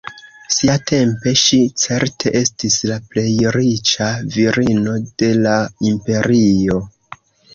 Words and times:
Siatempe 0.53 1.33
ŝi 1.41 1.57
certe 1.81 2.31
estis 2.39 2.77
la 2.91 2.97
plej 3.11 3.27
riĉa 3.57 4.09
virino 4.37 4.97
de 5.23 5.31
la 5.43 5.55
imperio. 5.93 6.83